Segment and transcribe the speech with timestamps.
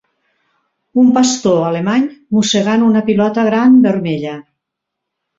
[1.01, 2.07] un pastor alemany
[2.37, 4.33] mossegant una pilota gran vermella.